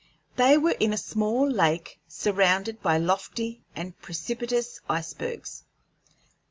They 0.35 0.57
were 0.57 0.75
in 0.79 0.93
a 0.93 0.97
small 0.97 1.47
lake 1.47 1.99
surrounded 2.07 2.81
by 2.81 2.97
lofty 2.97 3.61
and 3.75 3.95
precipitous 4.01 4.79
icebergs. 4.89 5.63